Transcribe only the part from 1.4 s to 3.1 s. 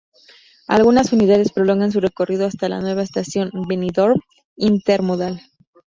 prolongan su recorrido hasta la nueva